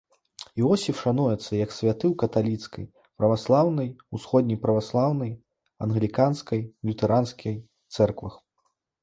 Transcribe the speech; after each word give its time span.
Іосіф 0.59 1.01
шануецца 1.01 1.51
як 1.57 1.73
святы 1.75 2.05
ў 2.09 2.15
каталіцкай, 2.23 2.87
праваслаўнай, 3.19 3.91
усходняй 4.19 4.59
праваслаўнай, 4.65 5.31
англіканскай, 5.89 6.59
лютэранскай 6.91 7.55
цэрквах. 7.99 8.35